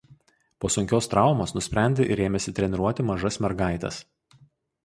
Po 0.63 0.69
sunkios 0.75 1.07
traumos 1.11 1.53
nusprendė 1.57 2.09
ir 2.15 2.23
ėmėsi 2.29 2.57
treniruoti 2.61 3.09
mažas 3.11 3.39
mergaites. 3.47 4.01